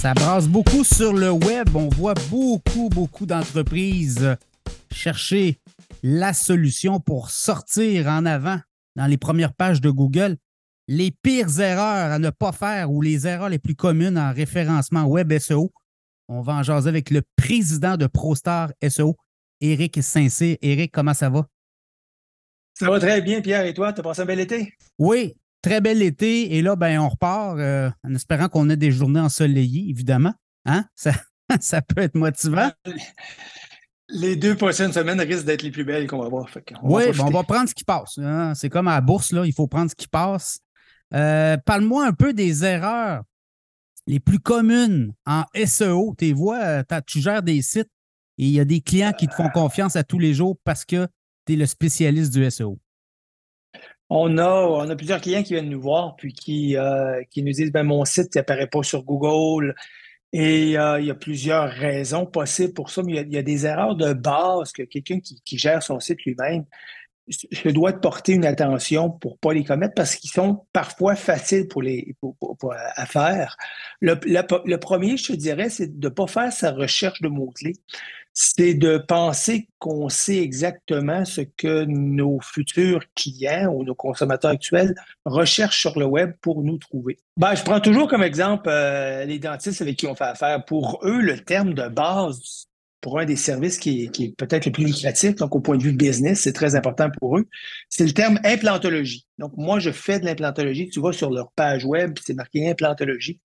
[0.00, 1.76] Ça brasse beaucoup sur le web.
[1.76, 4.34] On voit beaucoup, beaucoup d'entreprises
[4.90, 5.58] chercher
[6.02, 8.58] la solution pour sortir en avant
[8.96, 10.38] dans les premières pages de Google.
[10.88, 15.04] Les pires erreurs à ne pas faire ou les erreurs les plus communes en référencement
[15.04, 15.70] web SEO.
[16.28, 19.18] On va en jaser avec le président de ProStar SEO,
[19.60, 20.56] Éric Saint-Cyr.
[20.62, 21.46] Éric, comment ça va?
[22.72, 23.66] Ça va très bien, Pierre.
[23.66, 24.72] Et toi, tu as passé un bel été?
[24.98, 26.56] Oui, très bel été.
[26.56, 30.34] Et là, ben, on repart euh, en espérant qu'on ait des journées ensoleillées, évidemment.
[30.66, 30.84] Hein?
[30.94, 31.12] Ça,
[31.60, 32.70] ça peut être motivant.
[34.08, 36.48] Les deux prochaines semaines risquent d'être les plus belles qu'on va voir.
[36.82, 38.18] oui, ben, on va prendre ce qui passe.
[38.18, 38.54] Hein?
[38.54, 40.60] C'est comme à la bourse, là, il faut prendre ce qui passe.
[41.14, 43.22] Euh, parle-moi un peu des erreurs
[44.06, 46.14] les plus communes en SEO.
[46.18, 47.90] Tu vois, euh, tu gères des sites
[48.38, 50.84] et il y a des clients qui te font confiance à tous les jours parce
[50.84, 51.06] que
[51.46, 52.78] tu es le spécialiste du SEO.
[54.12, 57.70] On a, on a plusieurs clients qui viennent nous voir puis qui, euh, nous disent
[57.70, 59.74] ben, mon site n'apparaît pas sur Google.
[60.32, 63.66] Et euh, il y a plusieurs raisons possibles pour ça, mais il y a, des
[63.66, 66.64] erreurs de base que quelqu'un qui, gère son site lui-même
[67.28, 71.14] se doit de porter une attention pour ne pas les commettre parce qu'ils sont parfois
[71.14, 71.68] faciles
[72.96, 73.56] à faire.
[74.00, 77.76] Le, le, premier, je te dirais, c'est de ne pas faire sa recherche de mots-clés
[78.42, 84.94] c'est de penser qu'on sait exactement ce que nos futurs clients ou nos consommateurs actuels
[85.26, 87.18] recherchent sur le web pour nous trouver.
[87.36, 90.64] Ben, je prends toujours comme exemple euh, les dentistes avec qui on fait affaire.
[90.64, 92.66] Pour eux, le terme de base
[93.02, 95.92] pour un des services qui est, peut-être le plus lucratif, donc au point de vue
[95.92, 97.46] business, c'est très important pour eux,
[97.90, 99.26] c'est le terme implantologie.
[99.38, 100.88] Donc, moi, je fais de l'implantologie.
[100.88, 103.40] Tu vas sur leur page web, c'est marqué implantologie.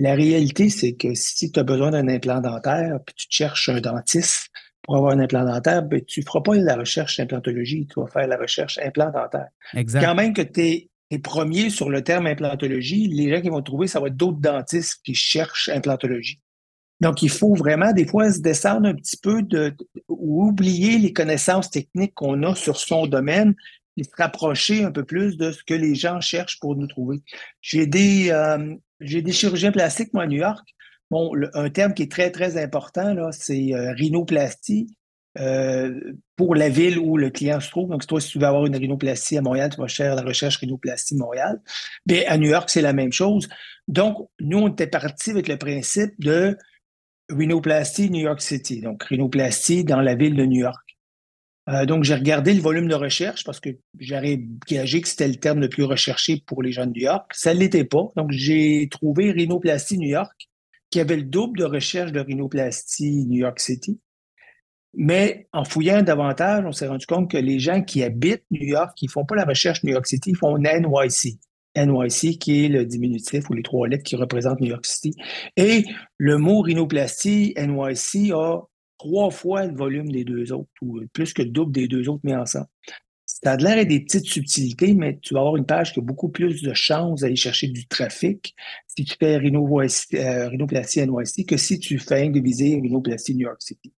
[0.00, 3.80] La réalité, c'est que si tu as besoin d'un implant dentaire, puis tu cherches un
[3.80, 4.48] dentiste
[4.82, 8.06] pour avoir un implant dentaire, ben, tu ne feras pas la recherche implantologie, tu vas
[8.06, 9.48] faire la recherche implant dentaire.
[9.74, 10.04] Exact.
[10.04, 13.88] Quand même que tu es, premier sur le terme implantologie, les gens qui vont trouver,
[13.88, 16.40] ça va être d'autres dentistes qui cherchent implantologie.
[17.00, 19.74] Donc, il faut vraiment, des fois, se descendre un petit peu de,
[20.06, 23.56] ou oublier les connaissances techniques qu'on a sur son domaine
[23.96, 27.20] et se rapprocher un peu plus de ce que les gens cherchent pour nous trouver.
[27.60, 30.66] J'ai des, euh, j'ai des chirurgiens plastiques, moi, à New York.
[31.10, 34.94] Bon, un terme qui est très, très important, là, c'est euh, rhinoplastie.
[35.38, 35.94] Euh,
[36.36, 37.90] pour la ville où le client se trouve.
[37.90, 40.56] Donc, toi, si tu veux avoir une rhinoplastie à Montréal, tu vas chercher la recherche
[40.56, 41.60] rhinoplastie Montréal.
[42.06, 43.48] Mais à New York, c'est la même chose.
[43.86, 46.56] Donc, nous, on était parti avec le principe de
[47.28, 48.80] rhinoplastie New York City.
[48.80, 50.87] Donc, rhinoplastie dans la ville de New York.
[51.68, 55.36] Euh, donc, j'ai regardé le volume de recherche parce que j'aurais gagé que c'était le
[55.36, 57.30] terme le plus recherché pour les gens de New York.
[57.34, 58.10] Ça ne l'était pas.
[58.16, 60.48] Donc, j'ai trouvé Rhinoplastie New York,
[60.90, 64.00] qui avait le double de recherche de Rhinoplastie New York City.
[64.94, 68.92] Mais en fouillant davantage, on s'est rendu compte que les gens qui habitent New York,
[68.96, 71.38] qui ne font pas la recherche New York City, font NYC.
[71.76, 75.14] NYC, qui est le diminutif ou les trois lettres qui représentent New York City.
[75.56, 75.84] Et
[76.16, 78.62] le mot rhinoplastie, NYC, a
[78.98, 82.20] trois fois le volume des deux autres, ou plus que le double des deux autres
[82.24, 82.66] mis ensemble.
[83.26, 86.28] Ça a l'air des petites subtilités, mais tu vas avoir une page qui a beaucoup
[86.28, 88.54] plus de chances d'aller chercher du trafic
[88.88, 93.62] si tu fais euh, rhinoplastie NYC que si tu fais de viser rhinoplastie New York
[93.62, 93.92] City.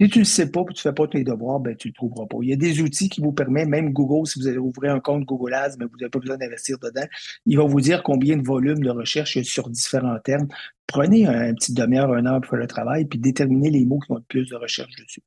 [0.00, 1.88] Si tu ne le sais pas et tu ne fais pas tes devoirs, ben, tu
[1.88, 2.38] ne le trouveras pas.
[2.42, 4.98] Il y a des outils qui vous permettent, même Google, si vous allez ouvrir un
[4.98, 7.06] compte Google Ads, mais vous n'avez pas besoin d'investir dedans,
[7.46, 10.48] il va vous dire combien de volume de recherche il y a sur différents termes.
[10.88, 14.10] Prenez un, petit demi-heure, un heure pour faire le travail, puis déterminez les mots qui
[14.10, 15.22] ont le plus de recherche dessus.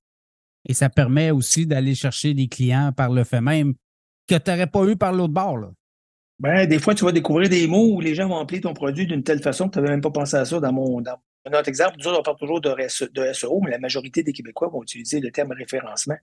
[0.68, 3.74] Et ça permet aussi d'aller chercher des clients par le fait même
[4.28, 5.58] que tu n'aurais pas eu par l'autre bord.
[5.58, 5.72] Là.
[6.40, 9.08] Ben, des fois, tu vas découvrir des mots où les gens vont appeler ton produit
[9.08, 11.60] d'une telle façon que tu n'avais même pas pensé à ça dans mon, dans, un
[11.60, 12.76] autre exemple, nous on parle toujours de,
[13.34, 16.18] SEO, mais la majorité des Québécois vont utiliser le terme référencement.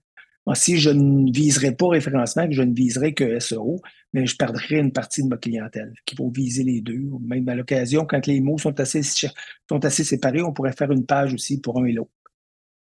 [0.53, 3.81] si je ne viserais pas référencement, je ne viserais que SEO,
[4.13, 7.09] mais je perdrais une partie de ma clientèle qui vont viser les deux.
[7.21, 11.05] Même à l'occasion, quand les mots sont assez, sont assez séparés, on pourrait faire une
[11.05, 12.11] page aussi pour un et l'autre.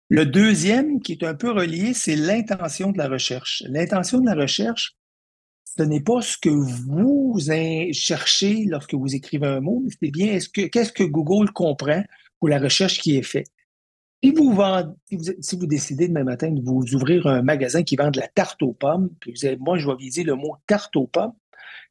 [0.10, 3.64] Le deuxième, qui est un peu relié, c'est l'intention de la recherche.
[3.68, 4.96] L'intention de la recherche,
[5.78, 7.38] ce n'est pas ce que vous
[7.92, 12.04] cherchez lorsque vous écrivez un mot, mais c'est bien est-ce que qu'est-ce que Google comprend
[12.40, 13.48] pour la recherche qui est faite.
[14.24, 14.94] Si vous, vendez,
[15.42, 18.62] si vous, décidez demain matin de vous ouvrir un magasin qui vend de la tarte
[18.64, 21.34] aux pommes, puis vous avez, moi, je vais viser le mot tarte aux pommes,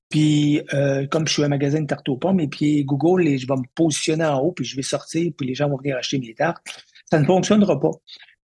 [0.08, 3.46] puis euh, comme je suis un magasin de tarte aux pommes, et puis Google, je
[3.46, 6.18] vais me positionner en haut, puis je vais sortir, puis les gens vont venir acheter
[6.18, 6.66] mes tartes,
[7.08, 7.92] ça ne fonctionnera pas.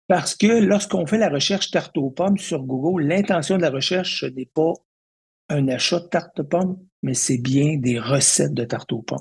[0.08, 4.24] Parce que lorsqu'on fait la recherche tarte aux pommes sur Google, l'intention de la recherche
[4.24, 4.72] n'est pas
[5.50, 9.18] un achat de tarte aux pommes, mais c'est bien des recettes de tarte aux pommes.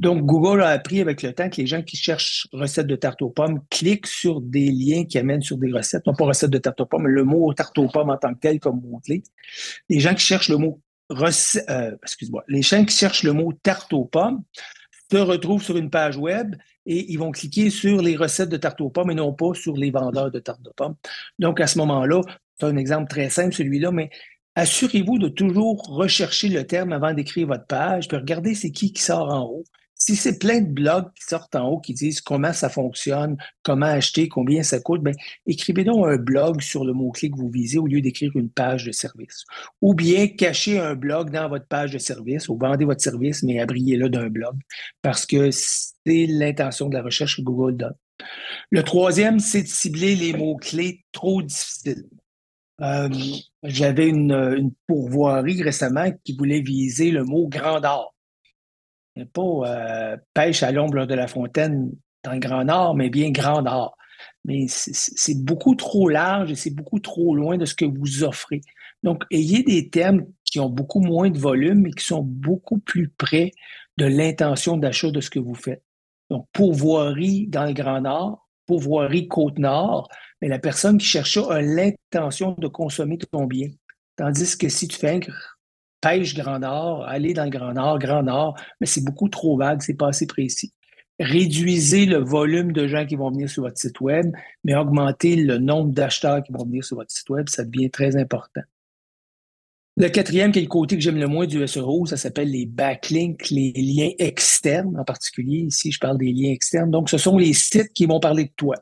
[0.00, 3.22] Donc, Google a appris avec le temps que les gens qui cherchent recettes de tarte
[3.22, 6.58] aux pommes cliquent sur des liens qui amènent sur des recettes, non pas recettes de
[6.58, 9.22] tarte aux pommes, mais le mot tarte aux pommes en tant que tel comme mot-clé.
[9.88, 10.80] Le mot
[11.10, 11.96] euh,
[12.48, 14.42] les gens qui cherchent le mot tarte aux pommes
[15.10, 16.56] se retrouvent sur une page web
[16.86, 19.76] et ils vont cliquer sur les recettes de tarte aux pommes et non pas sur
[19.76, 20.96] les vendeurs de tarte aux pommes.
[21.38, 22.22] Donc, à ce moment-là,
[22.58, 24.10] c'est un exemple très simple, celui-là, mais
[24.54, 29.02] assurez-vous de toujours rechercher le terme avant d'écrire votre page, puis regardez c'est qui qui
[29.02, 29.64] sort en haut.
[30.04, 33.86] Si c'est plein de blogs qui sortent en haut qui disent comment ça fonctionne, comment
[33.86, 35.14] acheter, combien ça coûte, ben,
[35.46, 38.84] écrivez donc un blog sur le mot-clé que vous visez au lieu d'écrire une page
[38.84, 39.44] de service.
[39.80, 43.60] Ou bien cachez un blog dans votre page de service ou vendez votre service, mais
[43.60, 44.56] abriez-le d'un blog
[45.02, 47.94] parce que c'est l'intention de la recherche que Google donne.
[48.70, 52.08] Le troisième, c'est de cibler les mots-clés trop difficiles.
[52.80, 53.08] Euh,
[53.62, 58.12] j'avais une, une, pourvoirie récemment qui voulait viser le mot Grand Nord
[59.32, 61.90] pas euh, pêche à l'ombre de la fontaine
[62.24, 63.96] dans le Grand Nord, mais bien Grand Nord.
[64.44, 68.60] Mais c'est beaucoup trop large et c'est beaucoup trop loin de ce que vous offrez.
[69.02, 73.08] Donc, ayez des termes qui ont beaucoup moins de volume et qui sont beaucoup plus
[73.08, 73.52] près
[73.98, 75.82] de l'intention d'achat de ce que vous faites.
[76.30, 80.08] Donc, pourvoirie dans le Grand Nord, pourvoirie Côte-Nord,
[80.40, 83.68] mais la personne qui cherche ça a l'intention de consommer ton bien.
[84.16, 85.20] Tandis que si tu fais
[86.02, 89.80] pêche Grand Nord, aller dans le Grand Nord, Grand Nord, mais c'est beaucoup trop vague,
[89.80, 90.74] c'est pas assez précis.
[91.18, 94.34] Réduisez le volume de gens qui vont venir sur votre site Web,
[94.64, 98.16] mais augmentez le nombre d'acheteurs qui vont venir sur votre site Web, ça devient très
[98.16, 98.62] important.
[99.98, 102.64] Le quatrième, qui est le côté que j'aime le moins du SEO, ça s'appelle les
[102.64, 105.58] backlinks, les liens externes en particulier.
[105.58, 106.90] Ici, je parle des liens externes.
[106.90, 108.76] Donc, ce sont les sites qui vont parler de toi.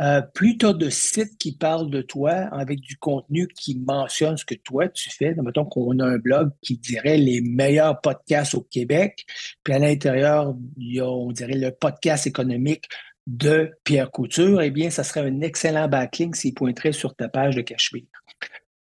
[0.00, 4.54] Euh, as de sites qui parlent de toi avec du contenu qui mentionne ce que
[4.54, 9.24] toi tu fais, mettons qu'on a un blog qui dirait les meilleurs podcasts au Québec,
[9.64, 12.84] puis à l'intérieur, il on dirait, le podcast économique
[13.26, 17.56] de Pierre Couture, eh bien, ça serait un excellent backlink s'il pointerait sur ta page
[17.56, 18.04] de Cachemire.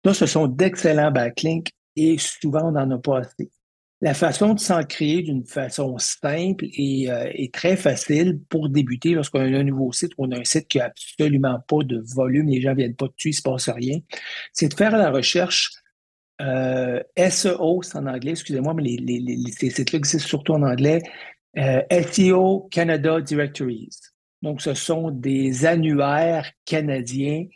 [0.05, 3.51] Là, ce sont d'excellents backlinks et souvent, on n'en a pas assez.
[4.03, 9.41] La façon de s'en créer d'une façon simple et, euh, très facile pour débuter lorsqu'on
[9.41, 12.49] a un nouveau site ou on a un site qui n'a absolument pas de volume,
[12.49, 13.99] les gens ne viennent pas dessus, il ne se passe rien,
[14.53, 15.73] c'est de faire la recherche
[16.43, 18.97] euh, SEO, c'est en anglais, excusez-moi, mais
[19.51, 21.01] ces sites-là existent surtout en anglais,
[21.57, 23.89] euh, SEO Canada Directories.
[24.43, 27.47] Donc, ce sont des annuaires canadiens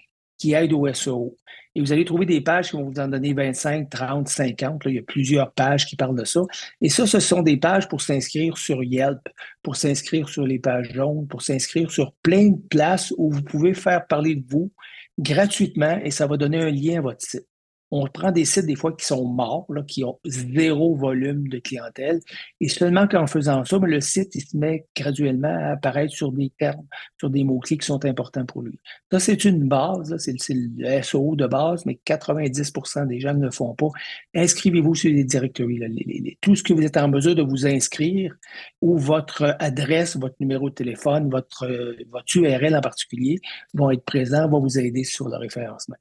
[0.41, 1.37] qui aident au SEO.
[1.77, 4.83] Et vous allez trouver des pages qui vont vous en donner 25, 30, 50.
[4.87, 6.41] il y a plusieurs pages qui parlent de ça.
[6.81, 9.21] Et ça, ce sont des pages pour s'inscrire sur Yelp,
[9.63, 13.75] pour s'inscrire sur les pages jaunes, pour s'inscrire sur plein de places où vous pouvez
[13.75, 14.73] faire parler de vous
[15.19, 17.50] gratuitement et ça va donner un lien à votre site
[17.91, 22.21] on prend des sites des fois qui sont morts, qui ont zéro volume de clientèle,
[22.61, 26.33] et seulement qu'en faisant ça, ben, le site il se met graduellement à apparaître sur
[26.33, 26.87] des termes,
[27.19, 28.79] sur des mots-clés qui sont importants pour lui.
[29.11, 33.51] Ça, c'est une base, c'est le SEO de base, mais 90% des gens ne le
[33.51, 33.89] font pas.
[34.35, 35.81] Inscrivez-vous sur les directories.
[36.41, 38.35] tout ce que vous êtes en mesure de vous inscrire,
[38.81, 41.67] ou votre adresse, votre numéro de téléphone, votre,
[42.11, 43.41] votre URL en particulier,
[43.75, 45.97] vont être présents, vont vous aider sur le référencement.